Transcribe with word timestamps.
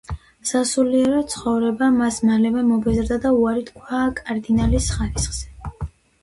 სასულიერო 0.51 1.19
ცხოვრება 1.33 1.89
მას 1.97 2.17
მალევე 2.29 2.63
მობეზრდა 2.71 3.19
და 3.27 3.35
უარი 3.43 3.67
თქვა 3.69 4.01
კარდინალის 4.21 4.91
ხარისხზე. 4.97 5.71